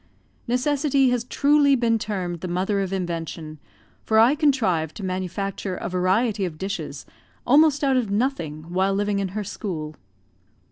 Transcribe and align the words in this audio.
Necessity 0.47 1.11
has 1.11 1.25
truly 1.25 1.75
been 1.75 1.99
termed 1.99 2.39
the 2.41 2.47
mother 2.47 2.79
of 2.81 2.91
invention, 2.91 3.59
for 4.03 4.17
I 4.17 4.33
contrived 4.33 4.95
to 4.95 5.03
manufacture 5.05 5.75
a 5.75 5.89
variety 5.89 6.43
of 6.43 6.57
dishes 6.57 7.05
almost 7.45 7.83
out 7.83 7.97
of 7.97 8.09
nothing, 8.09 8.63
while 8.73 8.95
living 8.95 9.19
in 9.19 9.27
her 9.37 9.43
school. 9.43 9.95